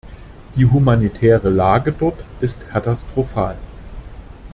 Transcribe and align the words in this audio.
Die 0.55 0.65
humanitäre 0.65 1.49
Lage 1.51 1.91
dort 1.91 2.25
ist 2.39 2.67
katastrophal. 2.67 3.55